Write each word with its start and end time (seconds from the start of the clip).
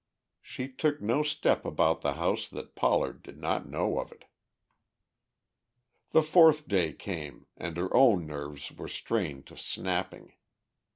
She 0.41 0.67
took 0.67 0.99
no 0.99 1.21
step 1.21 1.63
about 1.63 2.01
the 2.01 2.13
house 2.15 2.49
that 2.49 2.73
Pollard 2.73 3.21
did 3.21 3.37
not 3.37 3.69
know 3.69 3.99
of 3.99 4.11
it. 4.11 4.25
The 6.09 6.23
fourth 6.23 6.67
day 6.67 6.91
came, 6.91 7.45
and 7.55 7.77
her 7.77 7.95
own 7.95 8.25
nerves 8.25 8.71
were 8.71 8.87
strained 8.87 9.45
to 9.45 9.57
snapping. 9.57 10.33